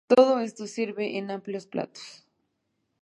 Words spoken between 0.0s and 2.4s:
Todo esto se sirve en amplios platos.